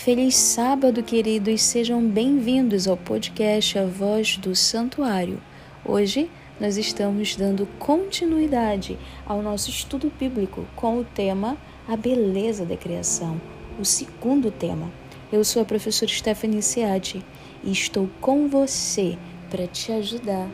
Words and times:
Feliz 0.00 0.34
sábado, 0.34 1.02
queridos. 1.02 1.60
Sejam 1.60 2.02
bem-vindos 2.02 2.88
ao 2.88 2.96
podcast 2.96 3.78
A 3.78 3.84
Voz 3.84 4.38
do 4.38 4.56
Santuário. 4.56 5.38
Hoje 5.84 6.30
nós 6.58 6.78
estamos 6.78 7.36
dando 7.36 7.68
continuidade 7.78 8.98
ao 9.26 9.42
nosso 9.42 9.68
estudo 9.68 10.10
bíblico 10.18 10.66
com 10.74 11.00
o 11.00 11.04
tema 11.04 11.54
A 11.86 11.98
Beleza 11.98 12.64
da 12.64 12.78
Criação, 12.78 13.38
o 13.78 13.84
segundo 13.84 14.50
tema. 14.50 14.90
Eu 15.30 15.44
sou 15.44 15.60
a 15.60 15.66
professora 15.66 16.10
Stephanie 16.10 16.62
Seati 16.62 17.22
e 17.62 17.70
estou 17.70 18.08
com 18.22 18.48
você 18.48 19.18
para 19.50 19.66
te 19.66 19.92
ajudar 19.92 20.48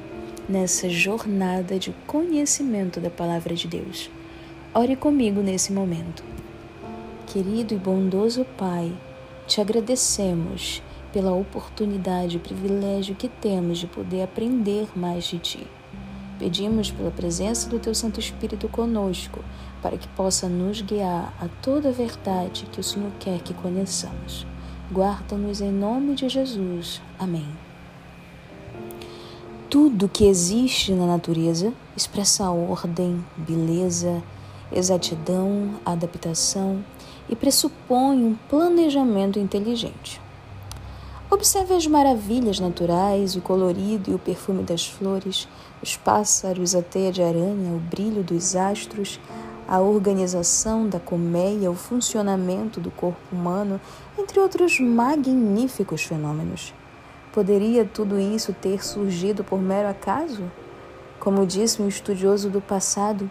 nessa 0.48 0.88
jornada 0.88 1.78
de 1.78 1.94
conhecimento 2.04 2.98
da 2.98 3.10
Palavra 3.10 3.54
de 3.54 3.68
Deus. 3.68 4.10
Ore 4.74 4.96
comigo 4.96 5.40
nesse 5.40 5.72
momento. 5.72 6.24
Querido 7.28 7.74
e 7.74 7.78
bondoso 7.78 8.44
Pai, 8.58 8.92
te 9.46 9.60
agradecemos 9.60 10.82
pela 11.12 11.32
oportunidade 11.32 12.36
e 12.36 12.40
privilégio 12.40 13.14
que 13.14 13.28
temos 13.28 13.78
de 13.78 13.86
poder 13.86 14.22
aprender 14.22 14.88
mais 14.96 15.24
de 15.24 15.38
Ti. 15.38 15.66
Pedimos 16.38 16.90
pela 16.90 17.10
presença 17.10 17.68
do 17.70 17.78
Teu 17.78 17.94
Santo 17.94 18.20
Espírito 18.20 18.68
conosco, 18.68 19.42
para 19.80 19.96
que 19.96 20.08
possa 20.08 20.48
nos 20.48 20.82
guiar 20.82 21.32
a 21.40 21.48
toda 21.62 21.88
a 21.88 21.92
verdade 21.92 22.66
que 22.70 22.80
o 22.80 22.84
Senhor 22.84 23.10
quer 23.18 23.40
que 23.40 23.54
conheçamos. 23.54 24.46
Guarda-nos 24.92 25.60
em 25.60 25.72
nome 25.72 26.14
de 26.14 26.28
Jesus. 26.28 27.00
Amém. 27.18 27.48
Tudo 29.70 30.08
que 30.08 30.26
existe 30.26 30.92
na 30.92 31.06
natureza 31.06 31.72
expressa 31.96 32.50
ordem, 32.50 33.24
beleza, 33.36 34.22
exatidão, 34.70 35.76
adaptação 35.84 36.84
e 37.28 37.36
pressupõe 37.36 38.24
um 38.24 38.34
planejamento 38.48 39.38
inteligente. 39.38 40.20
Observe 41.28 41.74
as 41.74 41.86
maravilhas 41.86 42.60
naturais, 42.60 43.34
o 43.34 43.40
colorido 43.40 44.10
e 44.10 44.14
o 44.14 44.18
perfume 44.18 44.62
das 44.62 44.86
flores, 44.86 45.48
os 45.82 45.96
pássaros, 45.96 46.74
a 46.74 46.82
teia 46.82 47.10
de 47.10 47.20
aranha, 47.20 47.74
o 47.74 47.80
brilho 47.80 48.22
dos 48.22 48.54
astros, 48.54 49.18
a 49.66 49.80
organização 49.80 50.88
da 50.88 51.00
colmeia, 51.00 51.70
o 51.70 51.74
funcionamento 51.74 52.80
do 52.80 52.90
corpo 52.92 53.18
humano, 53.32 53.80
entre 54.16 54.38
outros 54.38 54.78
magníficos 54.78 56.04
fenômenos. 56.04 56.72
Poderia 57.32 57.84
tudo 57.84 58.18
isso 58.18 58.54
ter 58.54 58.84
surgido 58.84 59.42
por 59.42 59.60
mero 59.60 59.88
acaso? 59.88 60.44
Como 61.18 61.44
disse 61.44 61.82
um 61.82 61.88
estudioso 61.88 62.48
do 62.48 62.60
passado, 62.60 63.28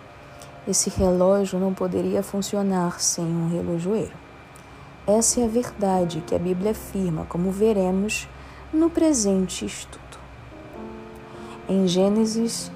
esse 0.67 0.89
relógio 0.89 1.59
não 1.59 1.73
poderia 1.73 2.23
funcionar 2.23 2.99
sem 2.99 3.23
um 3.23 3.49
relojoeiro. 3.49 4.13
Essa 5.05 5.41
é 5.41 5.43
a 5.43 5.47
verdade 5.47 6.23
que 6.25 6.33
a 6.33 6.39
Bíblia 6.39 6.71
afirma, 6.71 7.25
como 7.25 7.51
veremos 7.51 8.27
no 8.73 8.89
presente 8.89 9.63
estudo. 9.63 10.01
Em 11.69 11.87
Gênesis, 11.87 12.71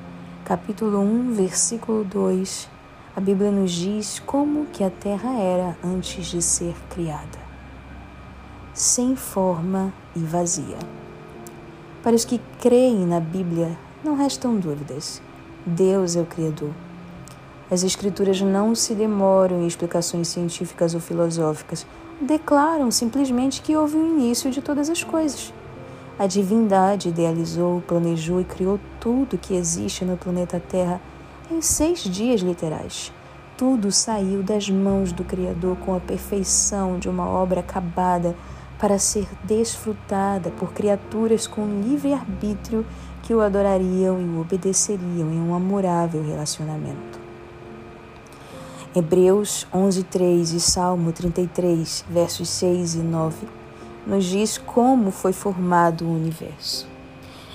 capítulo 0.45 1.00
1, 1.00 1.34
versículo 1.34 2.04
2, 2.04 2.70
a 3.16 3.20
Bíblia 3.20 3.50
nos 3.50 3.72
diz 3.72 4.20
como 4.20 4.67
que 4.67 4.84
a 4.84 4.92
terra 4.92 5.40
era 5.40 5.76
antes 5.84 6.28
de 6.28 6.42
ser 6.44 6.76
criada. 6.92 7.40
Sem 8.73 9.16
forma 9.16 9.92
e 10.16 10.20
vazia. 10.20 10.78
Para 12.04 12.16
os 12.16 12.23
que 12.23 12.40
creem 12.62 13.06
na 13.06 13.20
Bíblia, 13.20 13.76
não 14.04 14.16
restam 14.16 14.56
dúvidas. 14.56 15.22
Deus 15.66 16.16
é 16.16 16.22
o 16.22 16.26
Criador 16.26 16.72
as 17.72 17.84
Escrituras 17.84 18.42
não 18.42 18.73
se 18.73 18.95
demoram 18.95 19.62
em 19.62 19.67
explicações 19.67 20.28
científicas 20.28 20.95
ou 20.95 21.00
filosóficas, 21.00 21.86
declaram 22.20 22.89
simplesmente 22.89 23.61
que 23.61 23.76
houve 23.76 23.95
o 23.95 24.08
início 24.08 24.50
de 24.50 24.61
todas 24.61 24.89
as 24.89 25.03
coisas. 25.03 25.53
A 26.17 26.27
divindade 26.27 27.10
idealizou, 27.10 27.82
planejou 27.88 28.42
e 28.42 28.43
criou 28.43 28.80
tudo 28.99 29.38
que 29.38 29.54
existe 29.54 30.04
no 30.04 30.17
planeta 30.17 30.60
Terra 30.60 30.99
em 31.49 31.61
seis 31.61 32.04
dias 32.04 32.42
literais. 32.42 33.14
Tudo 33.55 33.92
saiu 33.92 34.42
das 34.42 34.70
mãos 34.70 35.11
do 35.11 35.23
Criador 35.23 35.77
com 35.77 35.95
a 35.95 35.99
perfeição 35.99 36.98
de 36.98 37.08
uma 37.08 37.27
obra 37.30 37.60
acabada 37.60 38.36
para 38.80 38.98
ser 38.98 39.27
desfrutada 39.43 40.49
por 40.52 40.73
criaturas 40.73 41.45
com 41.45 41.82
livre 41.82 42.14
arbítrio 42.14 42.86
que 43.22 43.33
o 43.33 43.42
adorariam 43.42 44.20
e 44.20 44.26
o 44.26 44.42
obedeceriam 44.42 45.32
em 45.32 45.39
um 45.39 45.54
amorável 45.54 46.23
relacionamento. 46.23 47.18
Hebreus 48.95 49.67
11:3 49.72 50.55
e 50.55 50.60
Salmo 50.60 51.11
33, 51.11 52.04
versos 52.10 52.50
6 52.50 52.95
e 52.95 52.98
9, 52.98 53.48
nos 54.08 54.26
diz 54.26 54.58
como 54.58 55.11
foi 55.11 55.32
formado 55.32 56.05
o 56.05 56.11
universo. 56.11 56.88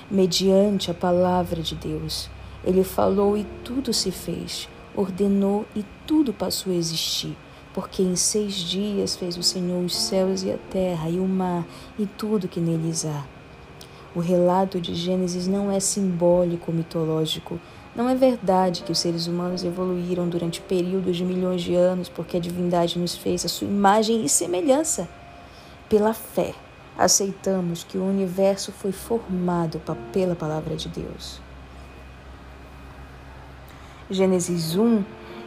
Mediante 0.09 0.89
a 0.89 0.93
palavra 0.93 1.61
de 1.61 1.75
Deus, 1.75 2.29
ele 2.63 2.85
falou 2.85 3.37
e 3.37 3.45
tudo 3.65 3.93
se 3.93 4.11
fez, 4.11 4.69
ordenou 4.95 5.65
e 5.75 5.83
tudo 6.07 6.31
passou 6.31 6.71
a 6.71 6.75
existir, 6.77 7.35
porque 7.73 8.01
em 8.01 8.15
seis 8.15 8.53
dias 8.53 9.17
fez 9.17 9.35
o 9.35 9.43
Senhor 9.43 9.83
os 9.83 9.93
céus 9.93 10.41
e 10.41 10.53
a 10.53 10.57
terra 10.69 11.09
e 11.09 11.19
o 11.19 11.27
mar 11.27 11.65
e 11.99 12.05
tudo 12.05 12.47
que 12.47 12.61
neles 12.61 13.03
há. 13.03 13.25
O 14.15 14.21
relato 14.21 14.79
de 14.79 14.95
Gênesis 14.95 15.45
não 15.45 15.69
é 15.69 15.81
simbólico 15.81 16.71
mitológico, 16.71 17.59
não 17.95 18.09
é 18.09 18.15
verdade 18.15 18.83
que 18.83 18.91
os 18.91 18.99
seres 18.99 19.25
humanos 19.25 19.63
evoluíram 19.63 20.27
durante 20.27 20.59
períodos 20.59 21.15
de 21.15 21.23
milhões 21.23 21.61
de 21.61 21.73
anos 21.75 22.09
porque 22.09 22.35
a 22.35 22.39
divindade 22.41 22.99
nos 22.99 23.15
fez 23.15 23.45
a 23.45 23.47
sua 23.47 23.67
imagem 23.67 24.25
e 24.25 24.27
semelhança. 24.27 25.07
Pela 25.87 26.13
fé, 26.13 26.53
aceitamos 26.97 27.85
que 27.85 27.97
o 27.97 28.03
universo 28.03 28.73
foi 28.73 28.91
formado 28.91 29.81
pela 30.11 30.35
palavra 30.35 30.75
de 30.75 30.89
Deus. 30.89 31.39
Gênesis 34.09 34.75
1, 34.75 35.03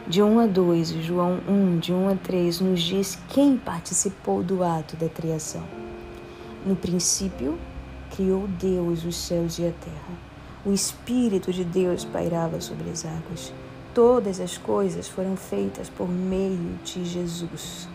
de 0.07 0.23
1 0.23 0.39
a 0.39 0.47
2 0.47 0.91
e 0.91 1.01
João 1.03 1.39
1, 1.47 1.77
de 1.77 1.93
1 1.93 2.09
a 2.09 2.15
3, 2.15 2.61
nos 2.61 2.81
diz 2.81 3.19
quem 3.29 3.57
participou 3.57 4.41
do 4.41 4.63
ato 4.63 4.95
da 4.95 5.07
criação. 5.07 5.63
No 6.65 6.75
princípio, 6.75 7.59
criou 8.15 8.47
Deus 8.47 9.05
os 9.05 9.15
céus 9.15 9.59
e 9.59 9.67
a 9.67 9.71
terra. 9.71 10.28
O 10.65 10.73
Espírito 10.73 11.53
de 11.53 11.63
Deus 11.63 12.03
pairava 12.03 12.59
sobre 12.59 12.89
as 12.89 13.05
águas. 13.05 13.53
Todas 13.93 14.41
as 14.41 14.57
coisas 14.57 15.07
foram 15.07 15.37
feitas 15.37 15.89
por 15.89 16.09
meio 16.09 16.77
de 16.83 17.05
Jesus. 17.05 17.87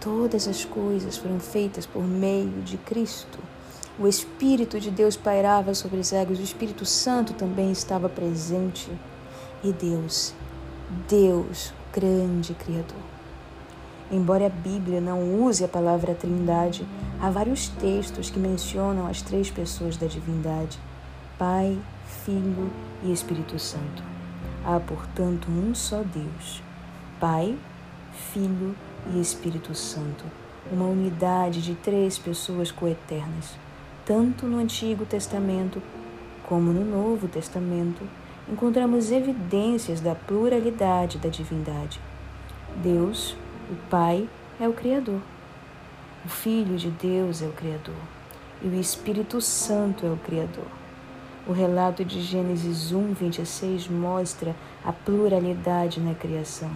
Todas 0.00 0.48
as 0.48 0.64
coisas 0.64 1.16
foram 1.16 1.38
feitas 1.38 1.86
por 1.86 2.02
meio 2.02 2.62
de 2.62 2.76
Cristo. 2.78 3.38
O 3.96 4.08
Espírito 4.08 4.80
de 4.80 4.90
Deus 4.90 5.16
pairava 5.16 5.72
sobre 5.72 6.00
as 6.00 6.12
águas, 6.12 6.40
o 6.40 6.42
Espírito 6.42 6.84
Santo 6.84 7.32
também 7.32 7.70
estava 7.70 8.08
presente. 8.08 8.90
E 9.62 9.72
Deus, 9.72 10.34
Deus, 11.08 11.72
grande 11.92 12.54
Criador. 12.54 12.98
Embora 14.10 14.46
a 14.46 14.50
Bíblia 14.50 15.00
não 15.00 15.44
use 15.44 15.64
a 15.64 15.68
palavra 15.68 16.14
Trindade, 16.14 16.84
há 17.20 17.30
vários 17.30 17.68
textos 17.68 18.30
que 18.30 18.38
mencionam 18.38 19.06
as 19.06 19.22
três 19.22 19.48
pessoas 19.48 19.96
da 19.96 20.06
divindade. 20.08 20.78
Pai, 21.38 21.78
Filho 22.24 22.70
e 23.02 23.12
Espírito 23.12 23.58
Santo. 23.58 24.02
Há, 24.64 24.80
portanto, 24.80 25.50
um 25.50 25.74
só 25.74 26.02
Deus, 26.02 26.62
Pai, 27.20 27.54
Filho 28.32 28.74
e 29.12 29.20
Espírito 29.20 29.74
Santo, 29.74 30.24
uma 30.72 30.86
unidade 30.86 31.60
de 31.60 31.74
três 31.74 32.16
pessoas 32.16 32.70
coeternas. 32.70 33.54
Tanto 34.06 34.46
no 34.46 34.58
Antigo 34.58 35.04
Testamento 35.04 35.82
como 36.48 36.72
no 36.72 36.82
Novo 36.82 37.28
Testamento, 37.28 38.02
encontramos 38.48 39.12
evidências 39.12 40.00
da 40.00 40.14
pluralidade 40.14 41.18
da 41.18 41.28
divindade. 41.28 42.00
Deus, 42.82 43.36
o 43.70 43.76
Pai, 43.90 44.26
é 44.58 44.66
o 44.66 44.72
Criador. 44.72 45.20
O 46.24 46.28
Filho 46.28 46.78
de 46.78 46.88
Deus 46.88 47.42
é 47.42 47.46
o 47.46 47.52
Criador. 47.52 47.94
E 48.62 48.68
o 48.68 48.80
Espírito 48.80 49.38
Santo 49.42 50.06
é 50.06 50.10
o 50.10 50.16
Criador. 50.16 50.85
O 51.46 51.52
relato 51.52 52.04
de 52.04 52.20
Gênesis 52.22 52.90
1, 52.90 53.12
26 53.14 53.86
mostra 53.86 54.52
a 54.84 54.92
pluralidade 54.92 56.00
na 56.00 56.12
criação. 56.12 56.70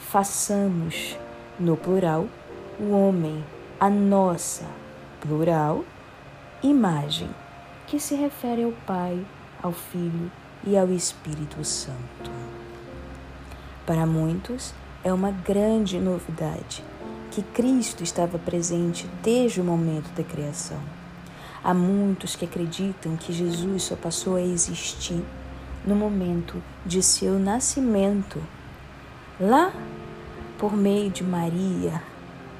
Façamos, 0.00 1.16
no 1.60 1.76
plural, 1.76 2.26
o 2.80 2.90
homem, 2.90 3.44
a 3.78 3.88
nossa, 3.88 4.64
plural, 5.20 5.84
imagem, 6.60 7.30
que 7.86 8.00
se 8.00 8.16
refere 8.16 8.64
ao 8.64 8.72
Pai, 8.84 9.24
ao 9.62 9.70
Filho 9.70 10.28
e 10.64 10.76
ao 10.76 10.90
Espírito 10.90 11.64
Santo. 11.64 12.32
Para 13.86 14.06
muitos, 14.06 14.74
é 15.04 15.12
uma 15.12 15.30
grande 15.30 16.00
novidade 16.00 16.82
que 17.30 17.42
Cristo 17.42 18.02
estava 18.02 18.40
presente 18.40 19.08
desde 19.22 19.60
o 19.60 19.64
momento 19.64 20.12
da 20.16 20.24
criação. 20.24 20.80
Há 21.62 21.74
muitos 21.74 22.34
que 22.34 22.46
acreditam 22.46 23.16
que 23.16 23.32
Jesus 23.32 23.82
só 23.82 23.96
passou 23.96 24.36
a 24.36 24.42
existir 24.42 25.22
no 25.84 25.94
momento 25.94 26.62
de 26.84 27.02
seu 27.02 27.38
nascimento, 27.38 28.42
lá 29.38 29.72
por 30.58 30.74
meio 30.74 31.10
de 31.10 31.22
Maria. 31.22 32.02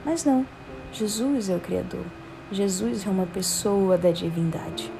Mas 0.05 0.25
não, 0.25 0.47
Jesus 0.93 1.49
é 1.49 1.57
o 1.57 1.61
Criador. 1.61 2.05
Jesus 2.53 3.07
é 3.07 3.11
uma 3.11 3.27
pessoa 3.27 3.97
da 3.97 4.11
divindade. 4.11 4.91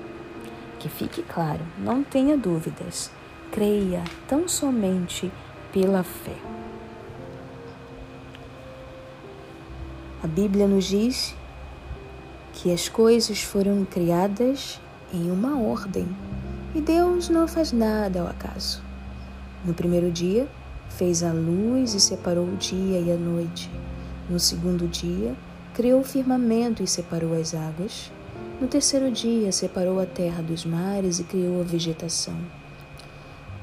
Que 0.79 0.89
fique 0.89 1.23
claro, 1.23 1.61
não 1.79 2.03
tenha 2.03 2.37
dúvidas. 2.37 3.11
Creia 3.51 4.03
tão 4.29 4.49
somente 4.49 5.31
pela 5.73 6.03
fé. 6.03 6.37
A 10.23 10.27
Bíblia 10.27 10.67
nos 10.69 10.85
diz 10.85 11.35
que 12.61 12.71
as 12.71 12.91
coisas 12.91 13.41
foram 13.41 13.87
criadas 13.87 14.79
em 15.15 15.31
uma 15.31 15.59
ordem 15.59 16.07
e 16.75 16.81
Deus 16.83 17.31
não 17.31 17.49
faz 17.49 17.73
nada 17.73 18.21
ao 18.21 18.27
acaso. 18.27 18.83
No 19.65 19.73
primeiro 19.73 20.11
dia, 20.11 20.47
fez 20.91 21.23
a 21.23 21.33
luz 21.33 21.95
e 21.95 22.01
separou 22.01 22.45
o 22.45 22.57
dia 22.57 23.01
e 23.01 23.11
a 23.11 23.17
noite. 23.17 23.71
No 24.29 24.39
segundo 24.39 24.87
dia, 24.87 25.35
criou 25.73 26.03
o 26.03 26.05
firmamento 26.05 26.83
e 26.83 26.87
separou 26.87 27.33
as 27.33 27.55
águas. 27.55 28.13
No 28.61 28.69
terceiro 28.69 29.11
dia, 29.11 29.51
separou 29.53 29.99
a 29.99 30.05
terra 30.05 30.43
dos 30.43 30.67
mares 30.67 31.19
e 31.19 31.25
criou 31.25 31.63
a 31.63 31.65
vegetação. 31.65 32.37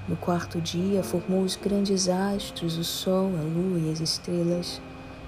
No 0.10 0.16
quarto 0.16 0.60
dia, 0.60 1.04
formou 1.04 1.44
os 1.44 1.56
grandes 1.56 2.10
astros, 2.10 2.80
o 2.80 2.84
sol, 2.84 3.30
a 3.38 3.44
lua 3.44 3.78
e 3.78 3.92
as 3.92 4.00
estrelas. 4.00 4.82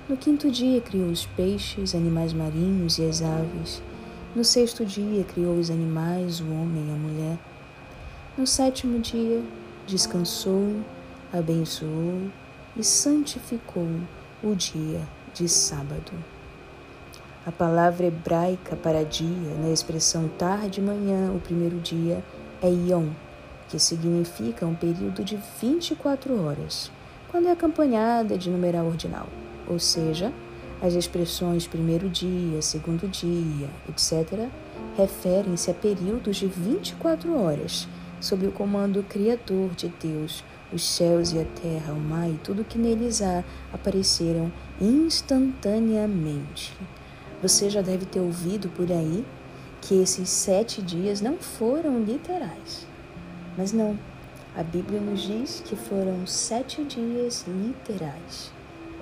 No 0.10 0.18
quinto 0.18 0.50
dia, 0.50 0.82
criou 0.82 1.10
os 1.10 1.28
peixes, 1.28 1.94
animais 1.94 2.34
marinhos 2.34 2.98
e 2.98 3.06
as 3.06 3.22
aves. 3.22 3.80
No 4.36 4.44
sexto 4.44 4.84
dia, 4.84 5.24
criou 5.24 5.56
os 5.56 5.70
animais, 5.70 6.42
o 6.42 6.46
homem 6.46 6.84
e 6.88 6.92
a 6.92 6.96
mulher. 6.96 7.38
No 8.36 8.48
sétimo 8.48 8.98
dia, 8.98 9.40
descansou, 9.86 10.78
abençoou 11.32 12.24
e 12.76 12.84
santificou 12.84 13.88
o 14.42 14.56
dia 14.56 15.00
de 15.32 15.48
sábado. 15.48 16.12
A 17.46 17.52
palavra 17.52 18.08
hebraica 18.08 18.76
para 18.76 19.06
dia, 19.06 19.54
na 19.62 19.70
expressão 19.70 20.28
tarde 20.40 20.82
manhã, 20.82 21.32
o 21.32 21.40
primeiro 21.40 21.78
dia, 21.82 22.24
é 22.64 22.68
Yom, 22.68 23.10
que 23.68 23.78
significa 23.78 24.66
um 24.66 24.74
período 24.74 25.24
de 25.24 25.38
24 25.62 26.44
horas, 26.44 26.92
quando 27.30 27.48
é 27.48 27.52
acompanhada 27.52 28.40
de 28.40 28.50
numeral 28.50 28.88
ordinal, 28.88 29.28
ou 29.70 29.80
seja, 29.80 30.34
as 30.82 30.94
expressões 30.94 31.68
primeiro 31.68 32.10
dia, 32.10 32.62
segundo 32.62 33.08
dia, 33.08 33.70
etc., 33.88 34.50
referem-se 34.98 35.70
a 35.70 35.74
períodos 35.74 36.38
de 36.38 36.48
24 36.48 37.38
horas, 37.38 37.88
sob 38.20 38.48
o 38.48 38.52
comando 38.52 39.04
criador 39.04 39.70
de 39.76 39.88
Deus, 40.02 40.44
os 40.74 40.84
céus 40.84 41.32
e 41.34 41.40
a 41.40 41.46
terra, 41.62 41.94
o 41.94 42.00
mar 42.00 42.30
e 42.30 42.38
tudo 42.44 42.66
que 42.66 42.78
neles 42.78 43.22
há 43.22 43.44
apareceram 43.74 44.52
instantaneamente. 44.80 46.74
Você 47.42 47.70
já 47.70 47.82
deve 47.82 48.06
ter 48.06 48.20
ouvido 48.20 48.70
por 48.70 48.92
aí 48.92 49.26
que 49.82 50.02
esses 50.02 50.30
sete 50.30 50.82
dias 50.82 51.22
não 51.22 51.38
foram 51.38 52.04
literais. 52.04 52.86
Mas 53.58 53.72
não, 53.72 53.98
a 54.56 54.64
Bíblia 54.64 55.00
nos 55.00 55.22
diz 55.22 55.62
que 55.66 55.76
foram 55.76 56.26
sete 56.28 56.84
dias 56.84 57.46
literais, 57.48 58.52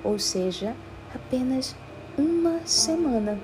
ou 0.04 0.18
seja, 0.18 0.74
apenas 1.14 1.74
uma 2.16 2.60
semana. 2.64 3.38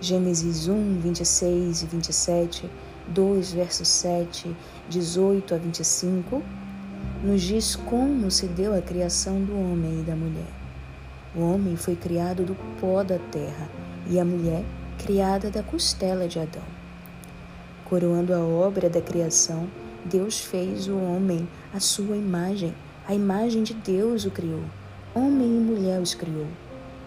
Gênesis 0.00 0.68
1, 0.68 1.00
26 1.00 1.82
e 1.82 1.86
27 1.86 2.70
2, 3.08 3.52
verso 3.52 3.84
7, 3.84 4.54
18 4.88 5.54
a 5.54 5.58
25, 5.58 6.42
nos 7.22 7.42
diz 7.42 7.76
como 7.76 8.30
se 8.30 8.46
deu 8.46 8.74
a 8.74 8.82
criação 8.82 9.40
do 9.42 9.52
homem 9.52 10.00
e 10.00 10.02
da 10.02 10.16
mulher. 10.16 10.50
O 11.34 11.40
homem 11.40 11.76
foi 11.76 11.94
criado 11.94 12.44
do 12.44 12.56
pó 12.80 13.04
da 13.04 13.18
terra 13.30 13.68
e 14.08 14.18
a 14.18 14.24
mulher 14.24 14.64
criada 14.98 15.50
da 15.50 15.62
costela 15.62 16.26
de 16.26 16.40
Adão. 16.40 16.62
Coroando 17.84 18.34
a 18.34 18.40
obra 18.40 18.90
da 18.90 19.00
criação, 19.00 19.68
Deus 20.04 20.40
fez 20.40 20.88
o 20.88 20.96
homem 20.96 21.48
à 21.72 21.78
sua 21.78 22.16
imagem. 22.16 22.74
A 23.08 23.14
imagem 23.14 23.62
de 23.62 23.72
Deus 23.72 24.24
o 24.24 24.32
criou. 24.32 24.64
Homem 25.14 25.46
e 25.46 25.60
mulher 25.60 26.00
os 26.00 26.12
criou. 26.12 26.48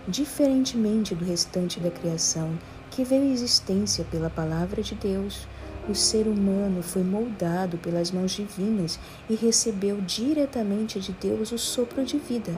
Diferentemente 0.08 1.14
do 1.14 1.26
restante 1.26 1.78
da 1.78 1.92
criação, 1.92 2.58
que 2.90 3.04
veio 3.04 3.24
à 3.24 3.34
existência 3.34 4.06
pela 4.10 4.30
palavra 4.30 4.82
de 4.82 4.96
Deus, 4.96 5.46
o 5.90 5.94
ser 5.94 6.26
humano 6.26 6.82
foi 6.82 7.04
moldado 7.04 7.78
pelas 7.80 8.12
mãos 8.12 8.32
divinas 8.32 8.98
e 9.30 9.36
recebeu 9.36 10.00
diretamente 10.00 11.02
de 11.02 11.12
Deus 11.12 11.52
o 11.52 11.58
sopro 11.58 12.06
de 12.06 12.18
vida. 12.18 12.54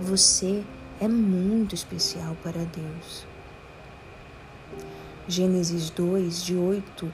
Você 0.00 0.64
é 0.98 1.06
muito 1.06 1.74
especial 1.74 2.34
para 2.42 2.64
Deus. 2.64 3.26
Gênesis 5.28 5.90
2, 5.90 6.42
de 6.42 6.56
8, 6.56 7.12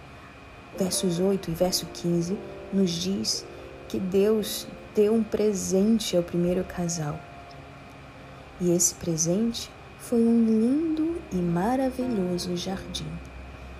versos 0.78 1.18
8 1.18 1.50
e 1.50 1.54
verso 1.54 1.86
15, 1.86 2.38
nos 2.72 2.90
diz 2.92 3.44
que 3.88 3.98
Deus 3.98 4.68
deu 5.00 5.14
um 5.14 5.22
presente 5.22 6.14
ao 6.14 6.22
primeiro 6.22 6.62
casal. 6.62 7.18
E 8.60 8.70
esse 8.70 8.94
presente 8.96 9.70
foi 9.98 10.18
um 10.18 10.44
lindo 10.44 11.16
e 11.32 11.36
maravilhoso 11.36 12.54
jardim. 12.54 13.06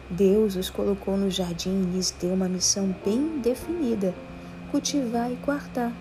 Deus 0.08 0.56
os 0.56 0.70
colocou 0.70 1.18
no 1.18 1.28
jardim 1.28 1.82
e 1.82 1.94
lhes 1.94 2.10
deu 2.10 2.32
uma 2.32 2.48
missão 2.48 2.94
bem 3.04 3.38
definida: 3.38 4.14
cultivar 4.70 5.30
e 5.30 5.34
guardar. 5.34 5.92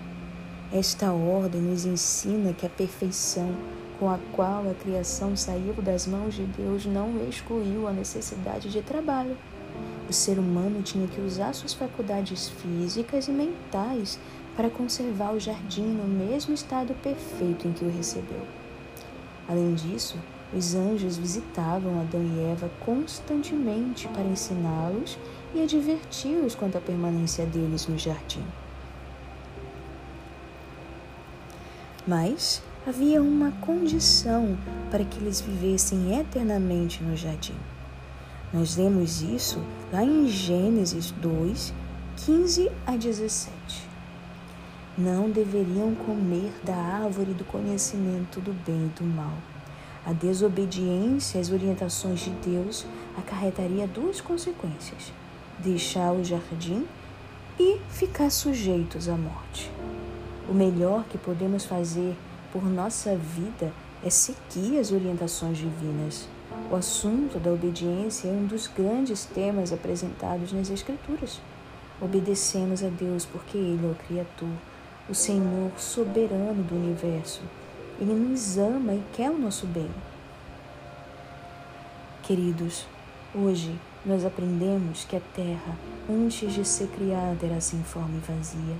Esta 0.72 1.12
ordem 1.12 1.60
nos 1.60 1.86
ensina 1.86 2.54
que 2.54 2.66
a 2.66 2.70
perfeição 2.70 3.54
com 4.00 4.10
a 4.10 4.18
qual 4.32 4.70
a 4.70 4.74
criação 4.74 5.36
saiu 5.36 5.74
das 5.82 6.08
mãos 6.08 6.34
de 6.34 6.44
Deus 6.44 6.86
não 6.86 7.28
excluiu 7.28 7.90
a 7.90 7.92
necessidade 7.92 8.70
de 8.70 8.82
trabalho. 8.82 9.36
O 10.10 10.14
ser 10.14 10.40
humano 10.40 10.82
tinha 10.82 11.08
que 11.08 11.20
usar 11.20 11.54
suas 11.54 11.74
faculdades 11.74 12.50
físicas 12.50 13.28
e 13.28 13.32
mentais 13.32 14.18
para 14.60 14.70
conservar 14.70 15.32
o 15.32 15.40
jardim 15.40 15.86
no 15.86 16.06
mesmo 16.06 16.54
estado 16.54 16.94
perfeito 16.96 17.66
em 17.66 17.72
que 17.72 17.86
o 17.86 17.90
recebeu. 17.90 18.42
Além 19.48 19.74
disso, 19.74 20.18
os 20.54 20.76
anjos 20.76 21.16
visitavam 21.16 22.02
Adão 22.02 22.22
e 22.22 22.52
Eva 22.52 22.70
constantemente 22.82 24.10
para 24.10 24.26
ensiná-los 24.26 25.18
e 25.56 25.64
adverti-los 25.64 26.56
quanto 26.56 26.78
à 26.78 26.82
permanência 26.82 27.46
deles 27.46 27.88
no 27.88 27.98
jardim. 27.98 28.44
Mas 32.06 32.62
havia 32.86 33.24
uma 33.24 33.52
condição 33.62 34.58
para 34.92 35.06
que 35.06 35.20
eles 35.20 35.40
vivessem 35.40 36.20
eternamente 36.20 37.02
no 37.02 37.16
jardim. 37.16 37.56
Nós 38.54 38.76
lemos 38.76 39.22
isso 39.22 39.64
lá 39.90 40.04
em 40.04 40.28
Gênesis 40.28 41.12
2, 41.12 41.74
15 42.26 42.70
a 42.86 42.98
17. 42.98 43.89
Não 45.00 45.30
deveriam 45.30 45.96
comer 45.96 46.52
da 46.64 46.76
árvore 46.76 47.34
do 47.34 47.46
conhecimento 47.46 48.40
do 48.40 48.54
bem 48.66 48.86
e 48.86 49.00
do 49.00 49.04
mal 49.04 49.38
a 50.06 50.14
desobediência 50.14 51.40
às 51.40 51.52
orientações 51.52 52.22
de 52.22 52.30
Deus 52.32 52.86
acarretaria 53.18 53.86
duas 53.86 54.22
consequências: 54.22 55.12
deixar 55.60 56.14
o 56.14 56.24
jardim 56.24 56.86
e 57.60 57.80
ficar 57.90 58.30
sujeitos 58.30 59.10
à 59.10 59.16
morte. 59.16 59.70
O 60.50 60.54
melhor 60.54 61.04
que 61.10 61.18
podemos 61.18 61.66
fazer 61.66 62.16
por 62.52 62.64
nossa 62.66 63.16
vida 63.16 63.72
é 64.04 64.10
seguir 64.10 64.80
as 64.80 64.92
orientações 64.92 65.58
divinas. 65.58 66.28
O 66.72 66.76
assunto 66.76 67.38
da 67.38 67.52
obediência 67.52 68.30
é 68.30 68.32
um 68.32 68.48
dos 68.48 68.66
grandes 68.66 69.26
temas 69.26 69.72
apresentados 69.72 70.52
nas 70.52 70.72
Escrituras. 70.72 71.40
Obedecemos 72.02 72.84
a 72.84 72.88
Deus 72.88 73.26
porque 73.26 73.58
Ele 73.58 73.86
é 73.86 73.92
o 73.92 73.96
Criador, 74.08 74.58
o 75.10 75.16
Senhor 75.16 75.72
soberano 75.78 76.64
do 76.64 76.76
universo 76.76 77.42
ele 78.00 78.14
nos 78.14 78.58
ama 78.58 78.94
e 78.94 79.04
quer 79.14 79.30
o 79.30 79.38
nosso 79.38 79.68
bem. 79.68 79.90
Queridos, 82.24 82.86
hoje 83.36 83.78
nós 84.06 84.24
aprendemos 84.24 85.04
que 85.04 85.18
a 85.18 85.22
terra, 85.36 85.76
antes 86.10 86.54
de 86.54 86.64
ser 86.64 86.88
criada, 86.88 87.46
era 87.46 87.60
sem 87.60 87.84
forma 87.84 88.16
e 88.16 88.32
vazia. 88.32 88.78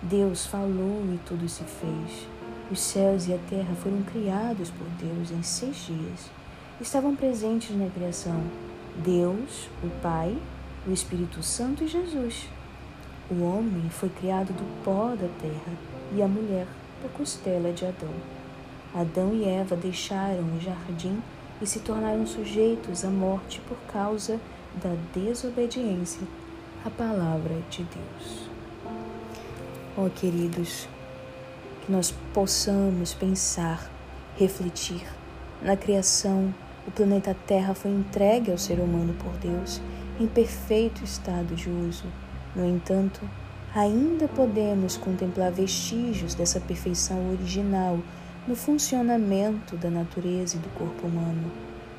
Deus 0.00 0.46
falou 0.46 1.02
e 1.12 1.18
tudo 1.26 1.48
se 1.48 1.64
fez. 1.64 2.28
Os 2.70 2.78
céus 2.78 3.26
e 3.26 3.34
a 3.34 3.38
terra 3.50 3.74
foram 3.82 4.02
criados 4.02 4.70
por 4.70 4.86
Deus 5.00 5.32
em 5.32 5.42
seis 5.42 5.86
dias. 5.86 6.30
Estavam 6.80 7.16
presentes 7.16 7.76
na 7.76 7.90
criação 7.90 8.40
Deus, 8.98 9.68
o 9.82 9.90
Pai, 10.00 10.36
o 10.86 10.92
Espírito 10.92 11.42
Santo 11.42 11.82
e 11.82 11.88
Jesus. 11.88 12.46
O 13.30 13.42
homem 13.42 13.88
foi 13.88 14.10
criado 14.10 14.52
do 14.52 14.84
pó 14.84 15.14
da 15.16 15.28
terra 15.40 15.72
e 16.14 16.22
a 16.22 16.28
mulher 16.28 16.66
da 17.02 17.08
costela 17.08 17.72
de 17.72 17.86
Adão. 17.86 18.12
Adão 18.94 19.32
e 19.34 19.48
Eva 19.48 19.74
deixaram 19.74 20.44
o 20.54 20.60
jardim 20.60 21.22
e 21.60 21.66
se 21.66 21.80
tornaram 21.80 22.26
sujeitos 22.26 23.02
à 23.02 23.08
morte 23.08 23.62
por 23.62 23.78
causa 23.90 24.38
da 24.74 24.94
desobediência 25.14 26.20
à 26.84 26.90
palavra 26.90 27.54
de 27.70 27.84
Deus. 27.84 28.50
Oh, 29.96 30.10
queridos, 30.10 30.86
que 31.86 31.90
nós 31.90 32.12
possamos 32.34 33.14
pensar, 33.14 33.90
refletir 34.36 35.02
Na 35.62 35.78
criação, 35.78 36.54
o 36.86 36.90
planeta 36.90 37.34
Terra 37.46 37.72
foi 37.74 37.90
entregue 37.90 38.50
ao 38.50 38.58
ser 38.58 38.78
humano 38.78 39.14
por 39.14 39.32
Deus 39.38 39.80
em 40.20 40.26
perfeito 40.26 41.02
estado 41.02 41.54
de 41.54 41.70
uso. 41.70 42.04
No 42.54 42.64
entanto, 42.64 43.20
ainda 43.74 44.28
podemos 44.28 44.96
contemplar 44.96 45.50
vestígios 45.50 46.34
dessa 46.34 46.60
perfeição 46.60 47.30
original 47.30 47.98
no 48.46 48.54
funcionamento 48.54 49.76
da 49.76 49.90
natureza 49.90 50.56
e 50.56 50.60
do 50.60 50.68
corpo 50.70 51.06
humano. 51.06 51.50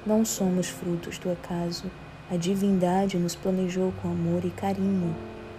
Não 0.06 0.24
somos 0.24 0.70
frutos 0.70 1.18
do 1.18 1.32
acaso. 1.32 1.92
A 2.32 2.38
divindade 2.38 3.18
nos 3.18 3.36
planejou 3.36 3.92
com 4.02 4.10
amor 4.10 4.46
e 4.46 4.50
carinho, 4.50 5.16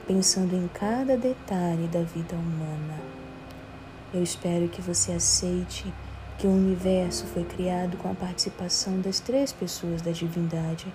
pensando 0.06 0.54
em 0.54 0.68
cada 0.72 1.16
detalhe 1.16 1.86
da 1.88 2.02
vida 2.02 2.34
humana. 2.34 2.98
Eu 4.14 4.22
espero 4.22 4.68
que 4.68 4.80
você 4.80 5.12
aceite 5.12 5.92
que 6.38 6.46
o 6.46 6.50
universo 6.50 7.26
foi 7.26 7.44
criado 7.44 7.96
com 7.96 8.10
a 8.10 8.14
participação 8.14 9.00
das 9.00 9.20
três 9.20 9.52
pessoas 9.52 10.02
da 10.02 10.10
divindade, 10.10 10.86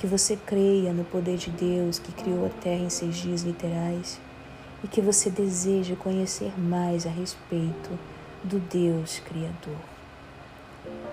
que 0.00 0.06
você 0.06 0.34
creia 0.34 0.94
no 0.94 1.04
poder 1.04 1.36
de 1.36 1.50
Deus 1.50 1.98
que 1.98 2.10
criou 2.10 2.46
a 2.46 2.48
Terra 2.48 2.84
em 2.84 2.88
seis 2.88 3.16
dias 3.16 3.42
literais 3.42 4.18
e 4.82 4.88
que 4.88 4.98
você 4.98 5.28
deseja 5.28 5.94
conhecer 5.94 6.58
mais 6.58 7.06
a 7.06 7.10
respeito 7.10 7.90
do 8.42 8.58
Deus 8.58 9.18
Criador. 9.18 9.76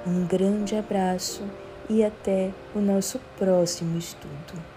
Um 0.06 0.25
grande 0.25 0.74
abraço 0.74 1.44
e 1.89 2.01
até 2.01 2.53
o 2.74 2.79
nosso 2.79 3.20
próximo 3.38 3.98
estudo. 3.98 4.76